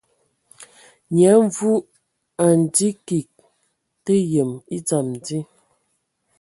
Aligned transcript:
Nyia 1.11 1.33
Mvu 1.45 1.71
a 2.45 2.45
ndzi 2.59 2.87
kig 3.05 3.27
tǝdǝ 4.03 4.15
yǝm 4.31 4.51
e 4.75 4.77
dzam 4.85 5.07
dí. 5.25 5.37